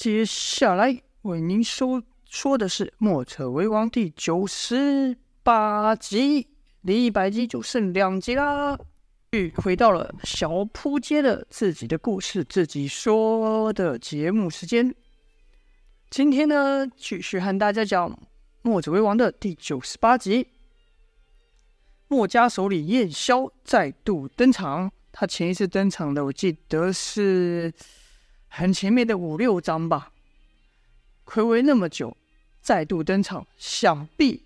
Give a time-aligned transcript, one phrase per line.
[0.00, 6.48] 接下来为您说说的是《墨者为王》第九十八集，
[6.80, 8.78] 离一百集就剩两集啦。
[9.32, 14.94] 又回到了小扑街的自己的故事自己说的节目时间。
[16.08, 18.10] 今天呢，继续和大家讲
[18.62, 20.48] 《墨者为王》的第九十八集。
[22.08, 24.90] 墨家首领燕萧再度登场。
[25.12, 27.70] 他前一次登场的，我记得是
[28.50, 30.12] 很前面的五六章吧。
[31.24, 32.16] 暌违那么久，
[32.60, 34.44] 再度登场，想必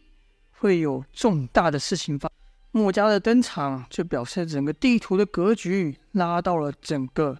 [0.53, 2.31] 会有重大的事情发。
[2.71, 7.39] 墨家的登场，就表示整个地图的格局拉到了整个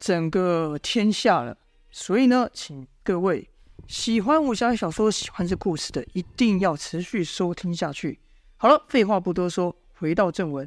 [0.00, 1.56] 整个天下了。
[1.90, 3.48] 所以呢，请各位
[3.86, 8.18] 喜欢武侠小说、喜欢这故事的，一定要持续收听下去。
[8.56, 10.66] 好了，废话不多说，回到正文。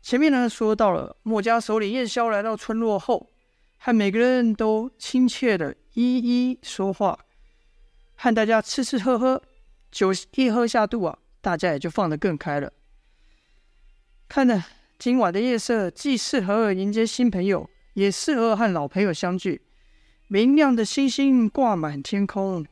[0.00, 3.30] 前面呢，说到了墨家首领燕萧来到村落后，
[3.78, 7.18] 和每个人都亲切的一一说话，
[8.16, 9.42] 和大家吃吃喝喝，
[9.90, 12.72] 酒一喝下肚啊，大家也就放得更开了。
[14.28, 14.62] 看着
[14.98, 19.62] 今晚的夜色，既适合迎接新朋友，也适合和老朋友相聚。
[20.26, 22.66] 明亮的星星挂满天空，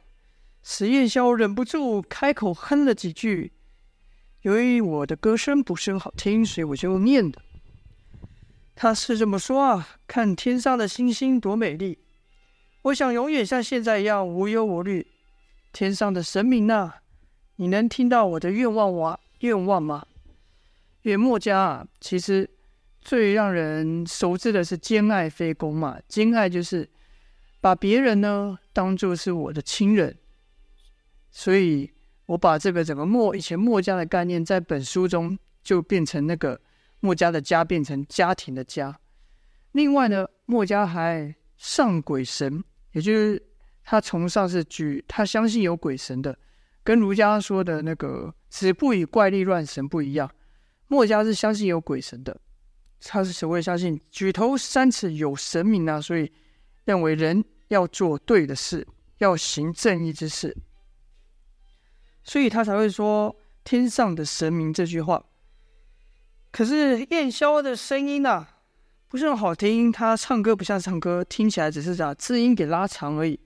[0.62, 3.52] 使燕萧忍不住开口哼了几句。
[4.42, 7.40] 由于我的歌声不是很好听，所以我就念的。
[8.74, 11.98] 他是这么说啊：看天上的星星多美丽，
[12.82, 15.06] 我想永远像现在一样无忧无虑。
[15.72, 16.94] 天上的神明呐，
[17.56, 19.18] 你能听到我的愿望吗？
[19.40, 20.06] 愿望吗？
[21.02, 22.48] 因为墨家啊，其实
[23.00, 25.98] 最让人熟知的是兼爱非攻嘛。
[26.08, 26.88] 兼爱就是
[27.60, 30.16] 把别人呢当做是我的亲人，
[31.30, 31.90] 所以
[32.26, 36.60] 我把这个整个墨以前墨家的概念，在本书中就变成那个
[37.04, 38.98] 墨家的家变成家庭的家。
[39.72, 43.46] 另外呢，墨家还上鬼神，也就是
[43.82, 46.38] 他崇尚是举他相信有鬼神的，
[46.82, 50.30] 跟儒家说的那个“子不以怪力乱神”不一样。
[50.86, 52.40] 墨家是相信有鬼神的，
[53.02, 56.32] 他是所谓相信举头三尺有神明啊，所以
[56.86, 58.86] 认为人要做对的事，
[59.18, 60.56] 要行正义之事，
[62.22, 65.22] 所以他才会说“天上的神明”这句话。
[66.54, 68.48] 可是燕萧的声音啊，
[69.08, 73.40] 不是很好听，他唱歌不像唱歌，听起来只是把字音给拉长而已。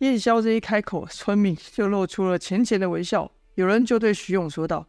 [0.00, 4.86] 燕萧这一开口，村民就露出了浅浅的微笑，有人就对徐勇说道。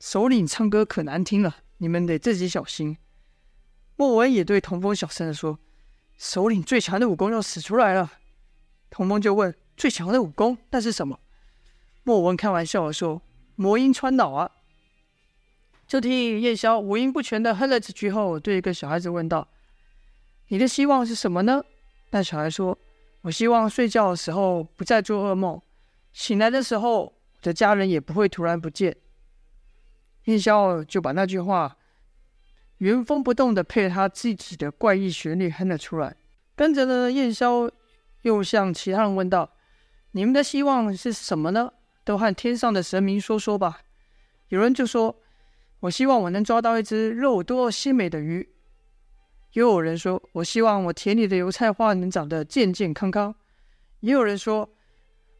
[0.00, 2.98] 首领唱歌可难听了，你们得自己小心。
[3.96, 5.58] 莫文也对童风小声地说
[6.18, 8.12] ：“首领最强的武功要使出来了。”
[8.90, 11.18] 童风就问：“最强的武功那是什么？”
[12.04, 13.22] 莫文开玩笑地说
[13.56, 14.50] ：“魔音穿脑啊！”
[15.86, 19.46] 就听燕萧五音不全的哼了几句后，对一个小孩子问道
[20.48, 21.62] ：“你的希望是什么呢？”
[22.10, 22.76] 那小孩说
[23.22, 25.60] ：“我希望睡觉的时候不再做噩梦，
[26.12, 28.96] 醒来的时候我的家人也不会突然不见。”
[30.24, 31.76] 燕萧就把那句话
[32.78, 36.16] 原封不动的配他自己的怪异旋律哼了出来。
[36.56, 37.70] 跟着呢，燕萧
[38.22, 39.52] 又向其他人问道
[40.12, 41.72] ：“你们的希望是什么呢？
[42.02, 43.82] 都和天上的神明说说吧。”
[44.48, 45.14] 有人就说
[45.80, 48.48] ：“我希望我能抓到一只肉多鲜美的鱼。”
[49.52, 53.34] 又有人说：“我希望我田里的油菜花能长得健健康康。”
[54.00, 54.68] 也有人说：“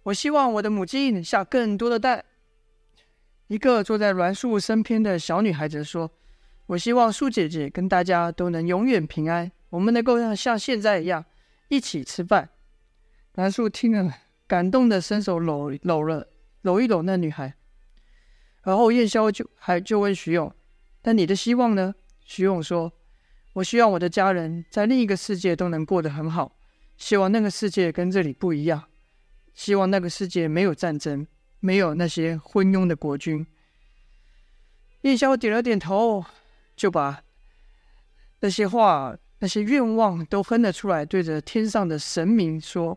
[0.05, 2.25] 我希望我的母鸡能下更多的蛋。”
[3.49, 6.11] 一个坐在栾树身边的小女孩子说
[6.67, 11.25] ：“我希望树姐姐跟大家都能永远平安，我们能够像像现在一样
[11.69, 12.49] 一起吃饭。”
[13.35, 14.13] 栾树听了，
[14.47, 16.27] 感动的伸手搂搂了
[16.63, 17.55] 搂一搂那女孩。
[18.67, 20.53] 然后燕萧就还就问徐勇
[21.05, 21.95] ：“那你的希望呢？”
[22.27, 22.93] 徐勇说
[23.55, 26.57] ：“我希望我的家人在另一个世界都能过得很好，
[26.97, 28.83] 希望那个世界跟这里不一样，
[29.55, 31.27] 希望那个世界没有战争。”
[31.59, 33.45] 没有那些昏庸的国君。
[35.01, 36.25] 燕萧点了点头，
[36.77, 37.23] 就把
[38.41, 42.97] 那些话、那些愿望都哼了出来，对着天上的神明说：“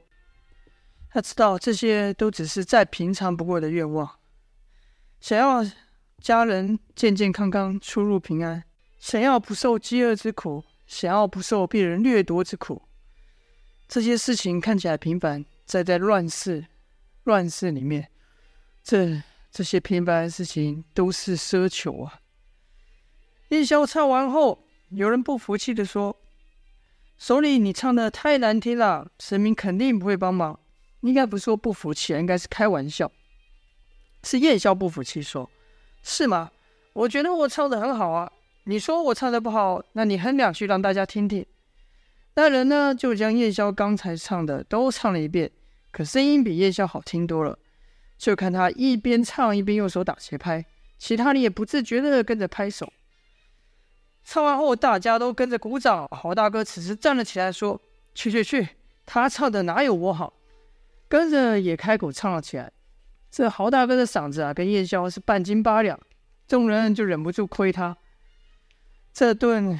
[1.09, 4.18] 他知道这些都只是再平常不过的愿望，
[5.19, 5.65] 想要
[6.19, 8.63] 家人健健康康、出入平安，
[8.99, 12.81] 想要不受饥饿之苦，想要不受别人掠夺之苦。
[13.87, 16.67] 这些事情看起来平凡，在在乱世、
[17.23, 18.09] 乱世里面。”
[18.81, 19.21] 这
[19.51, 22.21] 这些平凡的事情都是奢求啊！
[23.49, 26.17] 燕萧唱完后，有人不服气地说
[27.17, 30.59] ：“首领，你唱的太难听了，神明肯定不会帮忙。”
[31.01, 33.11] 应该不是说不服气，应该是开玩笑。
[34.23, 35.49] 是燕萧不服气说
[36.03, 36.51] ：“是吗？
[36.93, 38.31] 我觉得我唱的很好啊！
[38.65, 41.45] 你说我唱的不好，那你哼两句让大家听听。”
[42.35, 45.51] 那人呢，就将夜宵刚才唱的都唱了一遍，
[45.91, 47.57] 可声音比夜宵好听多了。
[48.17, 50.65] 就看他一边唱一边用手打节拍，
[50.97, 52.91] 其他人也不自觉的跟着拍手。
[54.23, 56.07] 唱完后，大家都跟着鼓掌。
[56.11, 57.81] 豪大哥此时站了起来，说
[58.13, 58.67] ：“去去去，
[59.05, 60.33] 他唱的哪有我好？”
[61.07, 62.71] 跟着也开口唱了起来。
[63.31, 65.99] 这豪大哥的嗓子啊，跟夜宵是半斤八两，
[66.47, 67.97] 众人就忍不住亏他。
[69.13, 69.79] 这顿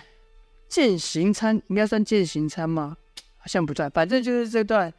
[0.67, 2.97] 践行餐应该算践行餐吗？
[3.37, 4.93] 好像不算，反正就是这段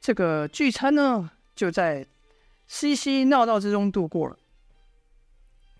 [0.00, 2.06] 这个聚餐呢，就在。
[2.68, 4.36] 嘻嘻闹闹之中度过了。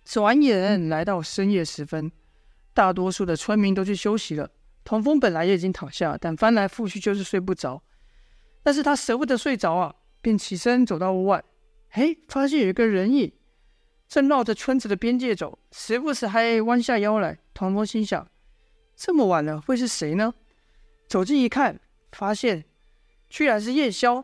[0.04, 2.12] 转眼来到深夜时分，
[2.72, 4.48] 大多数的村民都去休息了。
[4.84, 7.82] 童风本来也已经躺下，但翻来覆去就是睡不着。
[8.62, 11.43] 但是他舍不得睡着啊，便起身走到屋外。
[11.96, 13.32] 嘿，发现有一个人影
[14.06, 17.38] 正绕着村子的边界走，时不时还弯下腰来。
[17.54, 18.31] 童风心想：
[18.94, 20.34] 这么晚了，会是谁呢？
[21.08, 21.81] 走近一看，
[22.12, 22.66] 发现
[23.31, 24.22] 居然是夜宵。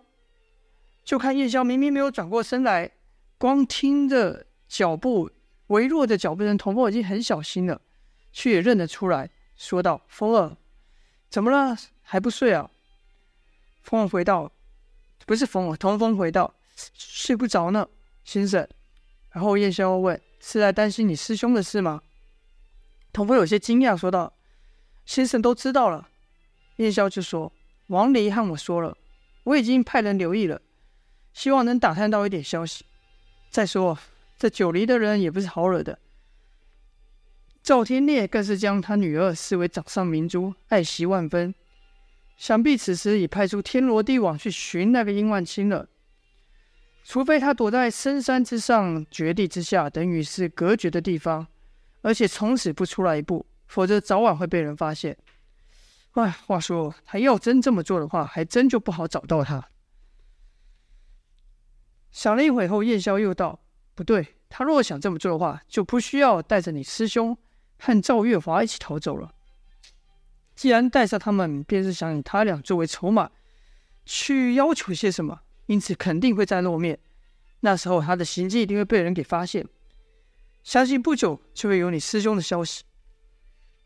[1.02, 2.90] 就看夜宵明明没有转过身来，
[3.38, 5.30] 光听着脚步
[5.68, 7.80] 微弱的脚步声，童风已经很小心了，
[8.34, 10.58] 却也认得出来，说道：“风儿，
[11.30, 11.74] 怎么了？
[12.02, 12.70] 还不睡啊？”
[13.80, 14.52] 风儿回道
[15.24, 16.54] ：“不是风儿，童风回道：
[16.94, 17.88] 睡不着呢，
[18.24, 18.66] 先生。”
[19.30, 22.02] 然后夜宵问：“是在担心你师兄的事吗？”
[23.12, 24.32] 童风有些惊讶，说道
[25.06, 26.08] ：“先生都知道了。”
[26.76, 27.52] 夜宵就说
[27.88, 28.96] ：“王离和我说了，
[29.44, 30.60] 我已经派人留意了。”
[31.34, 32.84] 希望能打探到一点消息。
[33.50, 33.98] 再说，
[34.38, 35.98] 这九黎的人也不是好惹的。
[37.62, 41.54] 赵天烈更是将他女儿视为掌上明珠，爱惜万分。
[42.36, 45.88] 想必此时已派出天罗地网去寻那个殷万清了。
[47.04, 51.46] 除非他躲在深山之上、绝地之下，等与世隔绝的地方，
[52.00, 55.16] 而且从此不出来一步，否则早晚会被人发现。
[56.12, 59.68] 哎，话说他要真这么做的话，还真就不好找到他。
[62.10, 63.58] 想了一会后，夜宵又道
[63.96, 67.36] ：“不对，他若想这么做的话，就不需要带着你师兄
[67.78, 69.32] 和赵月华一起逃走了。
[70.54, 73.30] 既然带上他们，便是想以他俩作为筹码，
[74.04, 75.40] 去要求些什么，
[75.72, 76.98] 因此肯定会再露面。
[77.60, 79.66] 那时候他的行迹一定会被人给发现，
[80.62, 82.84] 相信不久就会有你师兄的消息。”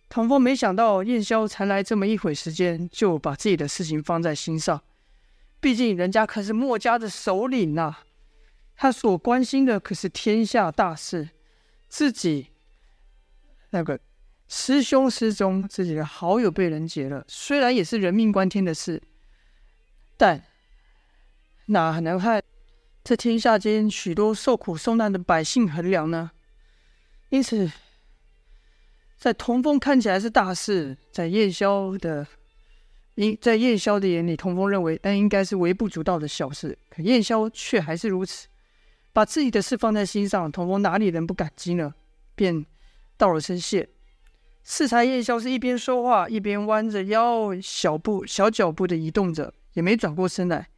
[0.08, 4.82] 唐风没想到燕霄才来这么一会时间，就把自己的事情放在心上，
[5.60, 8.02] 毕竟人家可是墨家的首领呐、啊。
[8.74, 11.30] 他所关心的可是天下大事，
[11.88, 12.48] 自己
[13.70, 13.98] 那个
[14.48, 19.02] 师兄失踪，自己的好友被人劫了，虽然也是人命关天的事，
[20.16, 20.44] 但
[21.66, 22.42] 哪能和
[23.02, 26.30] 这天下间许多受苦受难的百姓衡量呢？
[27.28, 27.70] 因此，
[29.16, 32.26] 在童风看起来是大事，在夜宵的
[33.16, 38.48] 因在夜宵的眼里，童风认为那应该是微不足道的小事，可夜宵却还是如此。
[39.12, 41.94] 把自己的事放在心上，童风哪里能不感激呢？
[42.34, 42.66] 便
[43.16, 43.88] 道了声谢。
[44.62, 50.68] 适才夜宵是一边说话一边弯着腰，小步小脚步的移动着，也没转过身来。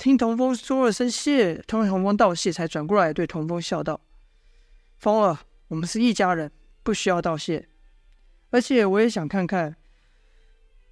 [0.00, 4.00] 听童风说了声谢，同童风道谢，才转过来对童风笑道
[4.96, 6.50] ：“风儿，我们是一家人，
[6.82, 7.68] 不需要道谢。
[8.48, 9.76] 而且我也想看看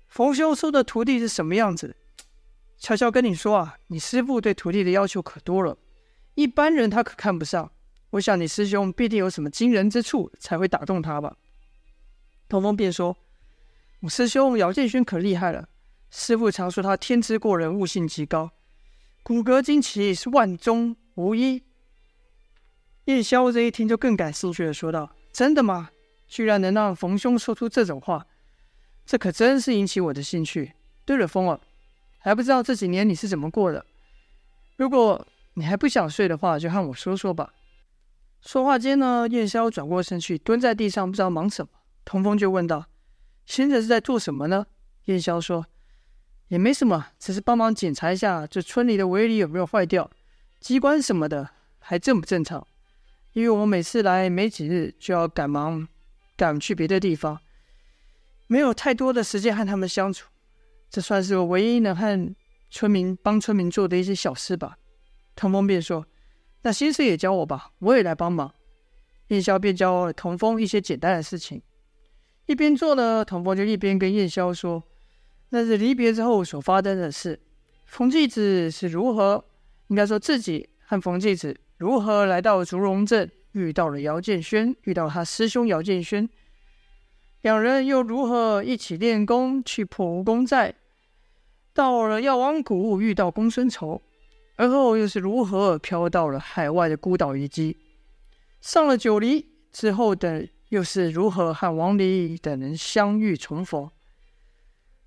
[0.08, 1.96] 冯兄收的徒弟是什么样子。
[2.76, 5.78] 悄悄跟你说啊，你师父对徒弟的要求可多了。”
[6.36, 7.72] 一般人他可看不上，
[8.10, 11.34] 我想你师兄必定有什么惊人之处，才会打动他吧。
[12.46, 13.16] 童风便说
[14.04, 15.66] ：“我师兄姚建勋可厉害了，
[16.10, 18.50] 师父常说他天资过人，悟性极高，
[19.28, 21.62] 骨骼惊奇，是万中无一。”
[23.04, 25.90] 夜宵这一听就更感兴趣的说道：“真的吗？
[26.26, 28.26] 居然能让冯兄说出这种话，
[29.04, 30.72] 这可真是引起我的兴趣。
[31.04, 31.60] 对了，风儿，
[32.16, 33.84] 还不知道这几年你是怎么过的？
[34.78, 37.52] 如果……”你还不想睡的话，就和我说说吧。
[38.40, 41.70] 说话间呢，夜宵转过身去，蹲在地上，不知道忙什么。
[42.04, 42.86] 童风就问道
[43.44, 44.64] ：“现在是在做什么呢？”
[45.06, 45.66] 夜宵说
[46.48, 50.10] ：“也没什么，只是帮忙检查一下这村里的围篱有没有坏掉，
[50.60, 52.66] 机关什么的还正不正常。
[53.34, 55.86] 因为我每次来没几日，就要赶忙
[56.36, 57.38] 赶去别的地方，
[58.46, 60.28] 没有太多的时间和他们相处。
[60.90, 62.34] 这算是我唯一能和
[62.70, 64.78] 村民帮村民做的一些小事吧。”
[65.36, 66.06] 童风便说
[66.62, 68.52] ：“那先生也教我吧，我也来帮忙。”
[69.28, 71.62] 夜宵便教童风一些简单的事情。
[72.46, 74.82] 一边做呢，童风就一边跟夜宵说
[75.50, 77.38] ：“那是离别之后所发生的事。
[77.86, 79.44] 冯继子是如何，
[79.88, 86.28] 应该说自己和冯继子如何来到竹龙镇，遇到了姚建轩，遇到他师兄姚建轩。
[87.42, 90.74] 两人又如何一起练功去破蜈蚣寨？
[91.72, 94.02] 到了药王谷遇到公孙丑，
[94.56, 97.76] 而后又是如何飘到了海外的孤岛遗迹？
[98.60, 103.88] 上了九黎之后的又是如何和王离等人相遇重逢？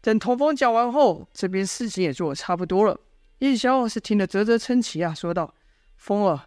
[0.02, 3.00] 等童风讲完后，这边事情也做得差不多了。
[3.40, 5.54] 叶萧是听得啧啧称奇啊，说道
[5.98, 6.42] ：“风儿，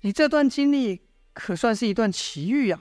[0.00, 2.80] 你这段经历可算是一段奇遇呀。”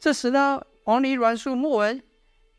[0.00, 2.02] 这时呢，王离、阮树、莫文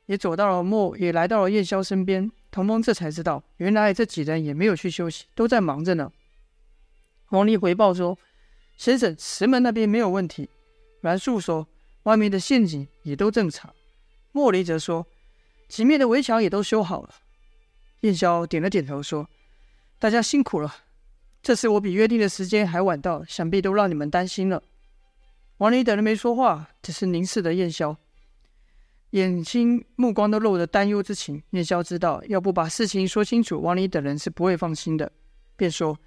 [0.08, 2.32] 也走到了莫，也来到了叶萧身边。
[2.52, 6.12] 童风这才知道，原来这几人也没有去休息，都在忙着呢。
[7.30, 8.18] 王离回报说
[8.76, 10.50] ：“先生，石门那边没有问题。”
[11.02, 11.68] 阮树说
[12.04, 13.72] ：“外面的陷阱也都正常。”
[14.34, 15.06] 莫离则说
[15.70, 17.10] ：“几面的围墙也都修好了。”
[18.02, 19.30] 燕萧点了点头说
[19.98, 20.76] ：“大家辛苦了。
[21.42, 24.62] 这次我比约定的时间还晚到，想必都让你们担心了。”
[25.60, 27.96] 王离等人没说话，只是凝视着燕萧。
[29.12, 31.42] 眼睛、目光都露着担忧之情。
[31.50, 35.12] 燕萧知道，要不把事情说清楚，王离等人是不会放心的，
[35.56, 35.98] 便说：“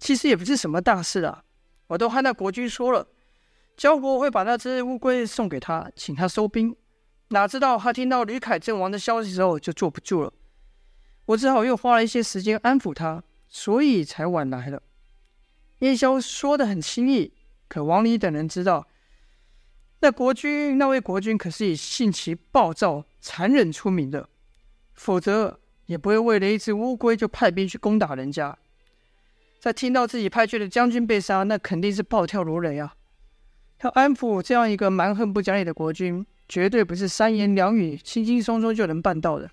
[0.00, 1.44] 其实也不是什么大事啊，
[1.88, 3.06] 我都和那国君说了，
[3.76, 6.74] 焦国会把那只乌龟送给他，请他收兵。
[7.28, 10.32] 哪知道他听到吕凯阵亡的消息之后，就坐不住了。
[11.26, 14.82] 我只好又花了一些时间安抚他，所以才晚来了。”
[15.80, 17.32] 叶萧说得很轻易，
[17.68, 18.88] 可王离等人知道。
[20.00, 24.28] 那国君，那位国君可是以性情暴躁、残忍出名的，
[24.94, 28.56] 否则也不会为了一只乌龟就派兵去攻打人家。
[29.60, 32.94] 在听到自己派去的将军被杀，那肯定是暴跳如雷啊！
[33.82, 39.50] 要安抚这样一个蛮横不讲理的国君，绝对不是三言两语、轻轻松松就能办到的。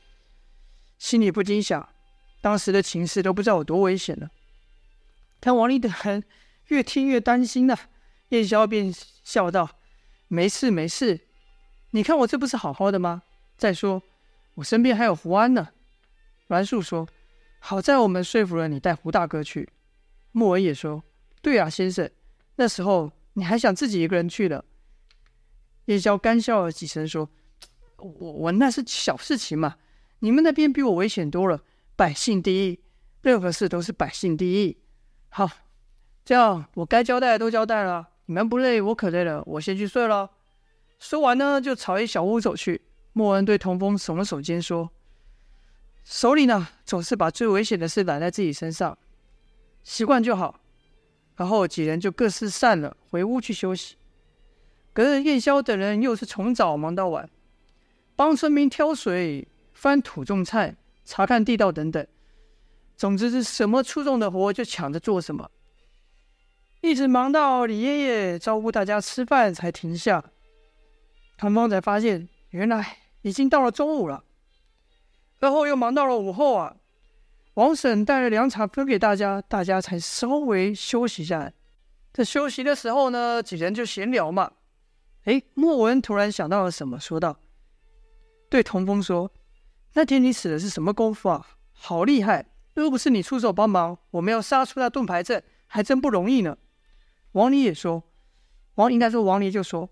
[0.98, 1.90] 心里不禁想，
[2.42, 4.30] 当时的情势都不知道有多危险了。
[5.42, 6.24] 看王立等人
[6.68, 7.78] 越听越担心了，
[8.30, 9.70] 叶萧便笑道。
[10.28, 11.20] 没事没事，
[11.92, 13.24] 你看我这不是好好的吗？
[13.58, 14.02] 再说，
[14.56, 15.70] 我身边还有胡安呢。
[16.48, 17.08] 栾树说
[17.60, 19.70] ：“好在我们说服了你带胡大哥去。”
[20.32, 21.04] 莫文也说
[21.42, 22.10] ：“对啊，先生，
[22.56, 24.64] 那时候你还想自己一个人去的。”
[25.86, 27.30] 叶宵干笑了几声说
[27.98, 29.76] ：“我我那是小事情嘛，
[30.20, 31.62] 你们那边比我危险多了。
[31.96, 32.80] 百姓第一，
[33.22, 34.78] 任何事都是百姓第一。
[35.30, 35.50] 好，
[36.24, 40.32] 这样我该交代的都交代了。”你们不累，我可累了，我先去睡了。
[40.98, 42.82] 说完呢，就朝一小屋走去。
[43.14, 44.90] 莫恩对童风耸了耸肩，说
[46.04, 48.98] ：“首领呢，总是把最危险的事揽在自己身上，
[49.84, 50.60] 习惯就好。”
[51.38, 53.96] 然后几人就各自散了，回屋去休息。
[54.96, 57.30] 隔日，燕霄等人又是从早忙到晚，
[58.16, 60.74] 帮村民挑水、翻土、种菜、
[61.04, 62.08] 查看地道等等。
[62.96, 65.52] 总之是什么出众的活就抢着做什么。
[66.80, 70.24] 一直忙到李爷爷招呼大家吃饭才停下，
[71.36, 74.24] 唐方才发现原来已经到了中午了。
[75.42, 76.78] 而后又忙到了午后啊，
[77.56, 81.52] 王婶带了凉茶分给大家，大家才稍微休息下来。
[82.14, 84.54] 在休息的时候呢，几人就闲聊嘛。
[85.26, 87.40] 哎，莫文突然想到了什么，说道
[88.50, 89.32] ：“对童风说，
[89.94, 91.58] 那天你使的是什么功夫啊？
[91.72, 92.52] 好厉害！
[92.74, 96.58] 若不是你出手帮忙，我们要杀出那盾牌阵还真不容易呢。”
[97.34, 98.04] 王离也说
[98.76, 99.90] ：“王应该说王离就说，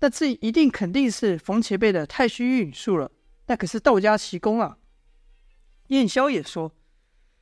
[0.00, 3.10] 那这一定肯定是冯前辈的太虚运引术了。
[3.46, 4.78] 那可是道家奇功啊。”
[5.88, 6.72] 燕霄也说：“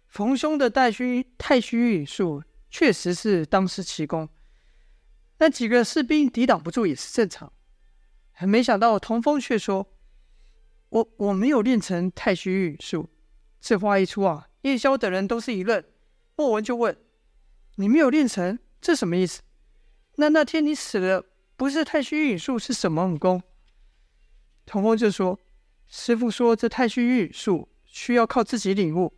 [0.08, 4.28] 冯兄的太虚太虚运引术确实是当时奇功，
[5.42, 7.52] 那几个士兵抵挡不住也是正常。”
[8.46, 9.88] 没想到童风却说
[10.90, 13.10] ：“我我没有练成太虚运引术。”
[13.60, 15.82] 这话一出啊，叶霄等人都是一愣。
[16.36, 16.96] 莫文就问
[17.74, 19.42] ：“你没有练成？”这什么意思？
[20.14, 21.24] 那那天你死的
[21.56, 23.42] 不是太虚运引术，是什么武功？
[24.64, 25.40] 童风就说
[25.88, 29.12] ：“师傅说这太虚运引术需要靠自己领悟，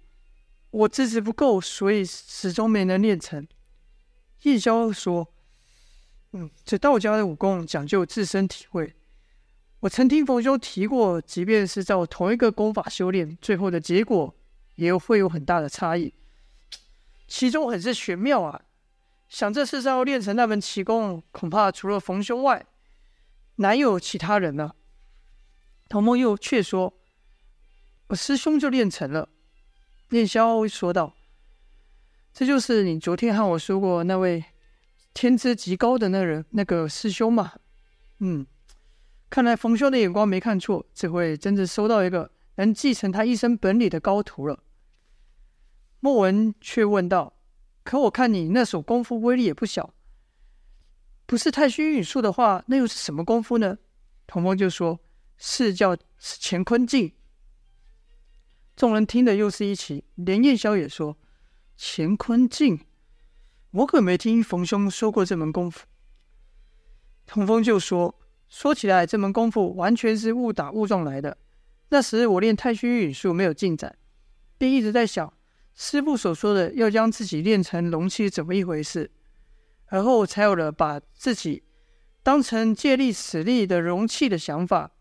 [0.71, 3.47] 我资质不够，所以始终没能练成。”
[4.45, 5.33] 叶萧说
[6.37, 8.93] ：“嗯，这道家的武功讲究自身体会。
[9.79, 14.35] 我曾听冯兄提过，即便是照同一个功法修炼，最后的结果
[14.75, 16.13] 也会有很大的差异，
[17.29, 18.63] 其中很是玄妙啊。”
[19.29, 22.67] 想这世上要练成那门奇功，恐怕除了冯兄外，
[23.57, 24.75] 难有其他人了。
[25.89, 26.95] 童梦又却说
[28.09, 29.29] ：“我师兄就练成了。”
[30.11, 31.15] 念霄说道
[32.35, 34.45] ：“这就是你昨天和我说过那位
[35.15, 37.55] 天资极高的那人，那个师兄嘛。”
[38.21, 38.47] 嗯，
[39.31, 44.63] 看来冯兄的眼光没看错，这回真正收到一个能继承他一身本领的高徒了。
[46.01, 47.33] 莫文却问道。
[47.83, 49.93] 可我看你那手功夫威力也不小，
[51.27, 53.77] 不是太虚运术的话，那又是什么功夫呢？
[54.27, 55.01] 童风就说
[55.37, 57.13] ：“是叫乾坤镜。”
[58.75, 61.19] 众人听的又是一起，连燕霄也说
[61.77, 62.87] ：“乾坤镜，
[63.75, 65.87] 我可没听冯兄说过这门功夫。”
[67.27, 71.39] 童风就说：“说起来，这门功夫完全是误打误撞来的。
[71.89, 73.97] 那时我练太虚运术没有进展，
[74.59, 75.33] 便一直在想，
[75.75, 79.11] 师父所说的要将自己练成龙气怎么一回事，
[79.87, 81.65] 而后才有了把自己
[82.23, 84.93] 当成借力使力的容器的想法。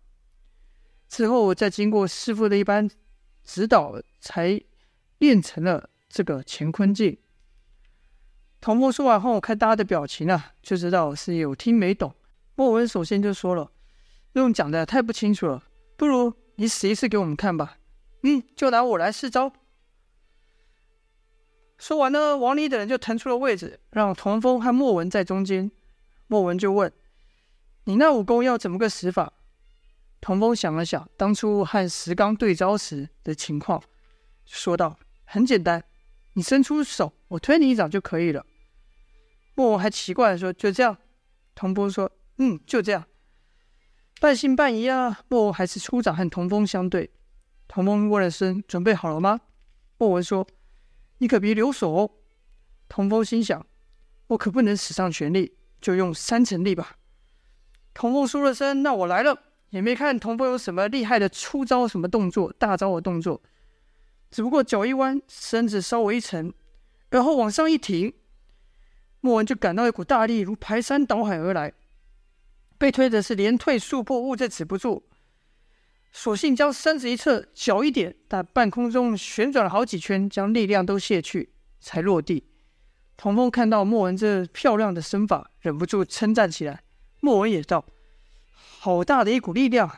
[1.08, 2.90] 之后再经过师父的一般
[3.44, 4.62] 指导，才
[5.20, 7.18] 练成了这个乾坤镜。”
[8.64, 12.16] 童风说完后，我看大家的表情啊，就知道是有听没懂。
[12.56, 13.70] 莫文首先就说了
[14.36, 15.62] ：“用讲的太不清楚了，
[15.98, 17.78] 不如你死一次给我们看吧。”
[18.24, 19.52] 嗯，就拿我来试招。
[21.78, 25.70] 说完呢，王离等人就腾出了位置，让童风和莫文在中间。
[26.28, 26.90] 莫文就问
[27.84, 29.34] ：“你那武功要怎么个使法？”
[30.22, 33.84] 童风想了想当初和石刚对招时的情况，
[34.46, 35.84] 说道：“很简单，
[36.36, 38.46] 你伸出手，我推你一掌就可以了。”
[39.56, 40.98] 莫文还奇怪地说：“就这样？”
[41.56, 43.06] 童风说：“嗯，就这样。”
[44.20, 45.22] 半信半疑啊。
[45.28, 47.12] 莫文还是出掌和童风相对。
[47.68, 49.42] 童风问了声：“准备好了吗？”
[49.98, 50.48] 莫文说
[51.20, 52.12] ：“你可别留手哦。”
[52.90, 53.66] 童风心想
[54.28, 56.98] ：“我可不能使上全力，就用三成力吧。”
[57.94, 63.42] 童风说了声：“那我来了。”也没看童风有什么厉害的出招、什么动作、大招的动作，
[64.30, 66.54] 只不过脚一弯，身子稍微一沉，
[67.10, 68.14] 然后往上一挺。
[69.26, 71.72] 莫文就感到一股大力如排山倒海而来，
[72.78, 75.02] 被推的是连退数步，兀自止不住，
[76.12, 82.44] 索性将身子一侧，脚一点，在半空中旋转了好几圈，将力量都卸去，才落地。
[83.16, 86.84] 童风看到莫文这漂亮的身法，忍不住称赞起来。
[87.22, 87.86] 莫文也道
[88.52, 89.90] ：“好大的一股力量！”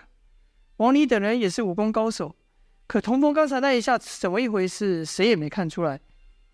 [0.78, 2.36] 王离等人也是武功高手，
[2.86, 6.00] 可童风刚才那一下怎么一回事，谁也没看出来，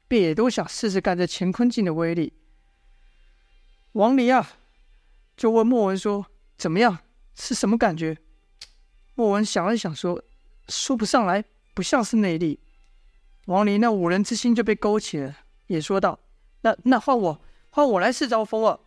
[0.08, 2.32] 便也都想试试看这乾坤镜的威力。
[3.94, 4.52] 王离啊，
[5.36, 6.26] 就问莫文说
[6.58, 7.00] ：“怎么样？
[7.36, 8.18] 是什么感觉？”
[9.16, 10.24] 莫文想了想说
[10.70, 12.60] ：“说不上来，不像是内力。”
[13.48, 15.36] 王离那五人之心就被勾起了，
[15.68, 16.20] 也说道
[16.62, 18.80] ：“那那换我，换我来试招风了。”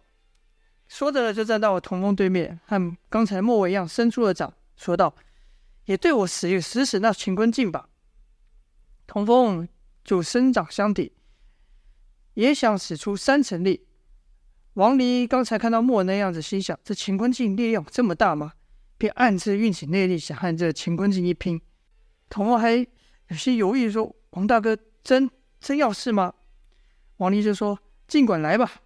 [0.88, 5.14] 说着，就站到了童风对面，和刚才莫文一样，伸出了掌，说道
[5.84, 7.88] ：“也对我使使使那乾坤镜吧。”
[9.06, 9.68] 童风
[10.02, 11.12] 就伸掌相抵，
[12.34, 13.86] 也想使出三成力。
[14.74, 18.52] 王离刚才看到莫文的样子，心想：这乾坤镜力量这么大吗？
[18.98, 21.60] 便暗自运起内力，想和这乾坤镜一拼。
[22.28, 22.72] 童风还
[23.28, 26.34] 有些犹豫，说：“王大哥，真真要试吗？”
[27.18, 28.82] 王离就说：“尽管来吧。”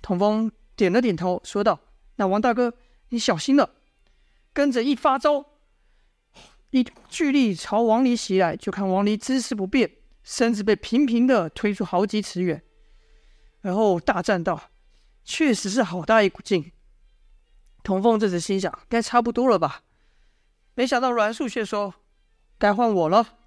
[0.00, 1.80] 童风点了点头，说道
[2.16, 2.74] ：“那王大哥，
[3.08, 3.70] 你小心了。”
[4.54, 5.46] 跟着一发招，
[6.70, 9.90] 一巨力朝王离袭来，就看王离姿势不变，
[10.22, 12.62] 身子被平平的推出好几尺远。
[13.62, 14.70] 然后大战道
[15.24, 16.70] ：“确实是好大一股劲。”
[17.82, 19.82] 童风这时心想：“该差不多了吧？”
[20.74, 21.94] 没想到阮树却说
[22.58, 23.38] ：“该换我了。”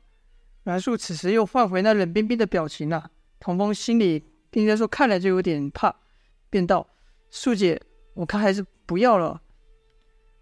[0.63, 3.11] 阮树此时又换回那冷冰冰的表情了。
[3.39, 5.95] 童风心里应该说看来就有点怕，
[6.49, 6.87] 便道
[7.29, 7.81] ：“树姐，
[8.15, 9.41] 我看还是不要了。”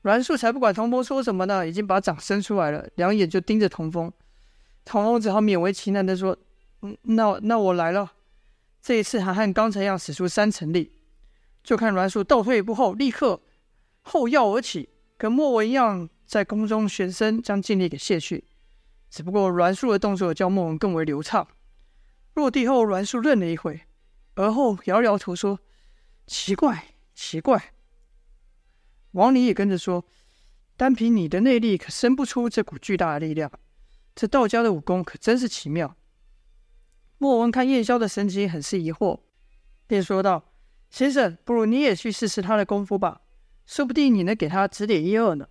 [0.01, 4.11] 阮树才不管童风说什么呢，已经把掌伸出来了，两眼就盯着童风。
[4.85, 6.37] 童风只好勉为其难的说
[6.81, 8.13] ：“嗯，那那我来了。”
[8.83, 10.91] 这一次还和刚才一样使出三成力，
[11.63, 13.41] 就看阮树倒退一步后，立刻
[14.01, 18.43] 后跃而起，跟莫文一样在空中旋身，将劲力给卸去。
[19.09, 21.47] 只不过阮树的动作较莫文更为流畅。
[22.33, 23.83] 落地后，阮树愣了一会，
[24.35, 25.61] 而后摇摇头说
[26.27, 27.73] ：“奇怪，奇怪。”
[29.11, 30.03] 王离也跟着说
[30.75, 33.49] ：“单凭你的内力，可生不出这股巨大的力量。
[34.13, 35.95] 这道家的武功可真是奇妙。”
[37.23, 39.21] 莫文看叶萧的神情，很是疑惑，
[39.87, 40.43] 便说道
[40.91, 43.21] ：“先生，不如你也去试试他的功夫吧，
[43.65, 45.47] 说不定你能给他指点一二呢。”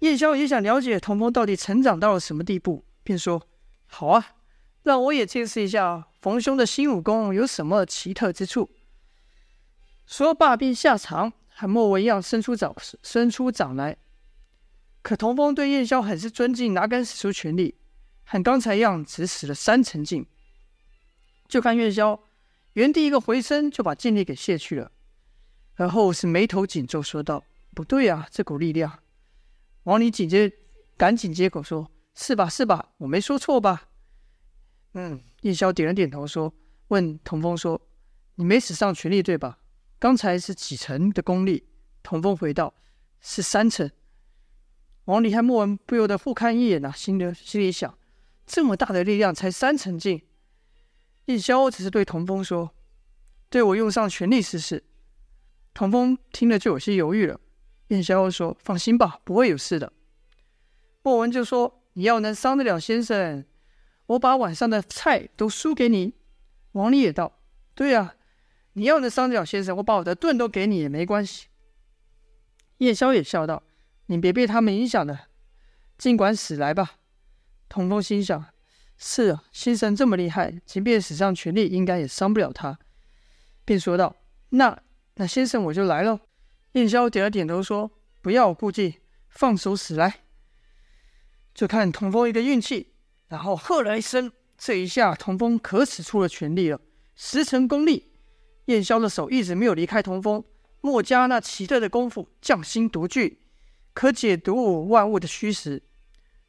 [0.00, 3.48] 叶萧也想了解童风到底成长到了什么地步，便说
[3.88, 4.36] ：“好啊，
[4.82, 8.68] 让我也见识一下冯兄的新武功有什么奇特之处。”
[10.04, 13.96] 说罢便下场，和莫文一样伸出掌，伸出掌来。
[15.00, 17.76] 可童风对叶萧很是尊敬，哪敢使出全力，
[18.24, 20.26] 和刚才一样，只使了三成劲。
[21.48, 22.22] 就看叶萧
[22.74, 24.90] 原地一个回身，就把劲力给卸去了，
[25.76, 29.00] 而后是眉头紧皱，说道：“不对啊，这股力量。”
[29.84, 30.52] 王离紧接
[30.96, 32.90] 赶紧接口说：“是吧，是吧？
[32.98, 33.88] 我没说错吧？”
[34.94, 36.52] 嗯，叶萧点了点头，说
[36.88, 37.80] ：“问童风说，
[38.34, 39.58] 你没使上全力对吧？
[39.98, 41.68] 刚才是几成的功力？”
[42.02, 42.74] 童风回道
[43.20, 43.90] ：“是三成。
[45.04, 47.96] 王离和莫文不由得互看一眼呐、心的心里想：
[48.44, 50.25] 这么大的力量才三成劲。
[51.26, 52.72] 燕霄只是对童风说
[53.50, 54.82] ：“对我用上全力试试。”
[55.74, 57.40] 童风听了就有些犹豫了。
[57.88, 59.92] 燕霄说：“放心吧，不会有事的。”
[61.02, 63.44] 莫文就说：“你要能伤得了先生，
[64.06, 66.14] 我把晚上的菜都输给你。”
[66.72, 67.38] 王丽也道
[67.74, 68.14] ：“对呀、啊，
[68.74, 71.46] 你要能伤得了先生，我把我的盾都给你也没关系。”
[72.78, 73.62] 燕萧也笑道
[74.06, 75.28] ：“你别被他们影响了，
[75.98, 76.98] 尽管使来吧。”
[77.68, 78.46] 童风心想。
[78.98, 82.78] 是啊，先生这么厉害，即便使上全力，应该也伤不了他。
[83.64, 84.16] 便说道
[84.50, 84.82] ：“那
[85.16, 86.20] 那先生我就来喽。”
[86.72, 87.90] 燕霄点了点头，说
[88.22, 90.20] ：“不要顾忌，放手使来。”
[91.54, 92.94] 就看童风一个运气，
[93.28, 96.80] 然后喝了一声，这一下童风可使出了全力了，
[97.14, 98.12] 十成功力。
[98.66, 100.44] 燕霄的手一直没有离开童风，
[100.80, 103.40] 墨家那奇特的功夫，匠心独具，
[103.94, 105.82] 可解读万物的虚实。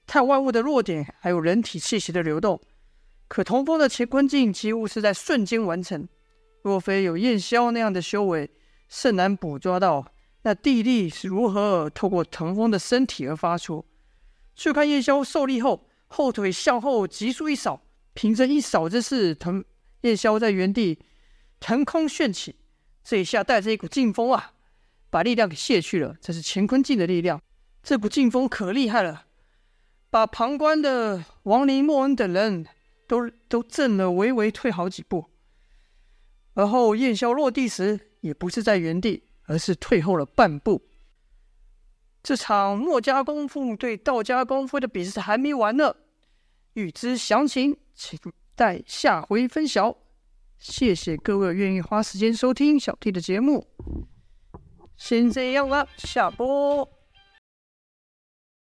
[0.08, 2.60] 看万物的弱点，还有人体气息的流动，
[3.28, 6.08] 可同风的乾坤镜几乎是在瞬间完成。
[6.64, 8.50] 若非有燕霄那样的修为，
[8.88, 13.86] 甚难捕捉到那地力是如何透过腾风的身体而发出。
[14.56, 17.82] 就看燕霄受力后，后腿向后急速一扫，
[18.14, 19.64] 凭着一扫之势，腾
[20.02, 20.98] 燕霄在原地
[21.60, 22.56] 腾空旋起，
[23.04, 24.54] 这一下带着一股劲风啊，
[25.10, 26.16] 把力量给卸去了。
[26.22, 27.42] 这是乾坤镜的力量，
[27.84, 29.26] 这股劲风可厉害了。
[30.10, 32.66] 把旁观的王林、莫恩等人
[33.08, 35.26] 都都震了，微微退好几步。
[36.54, 40.82] 而后燕霄落地时，也不是在原地，而是退后了半步。
[42.24, 45.96] 这场墨家功夫对道家功夫的比试还没完呢。
[46.74, 48.20] 欲知详情，请
[48.56, 49.98] 待下回分晓。
[50.58, 53.68] 谢谢各位愿意花时间收听小弟的节目。
[54.98, 56.97] 先这样了，下播。